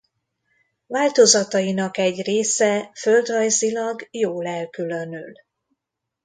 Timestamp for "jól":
4.11-4.47